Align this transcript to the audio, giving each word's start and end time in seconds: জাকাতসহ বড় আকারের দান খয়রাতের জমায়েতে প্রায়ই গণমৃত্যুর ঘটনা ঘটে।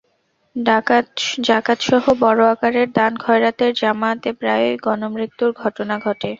জাকাতসহ 1.45 2.03
বড় 2.21 2.41
আকারের 2.53 2.87
দান 2.93 3.13
খয়রাতের 3.17 3.71
জমায়েতে 3.75 4.29
প্রায়ই 4.39 4.75
গণমৃত্যুর 4.85 5.51
ঘটনা 5.61 5.95
ঘটে। 6.05 6.29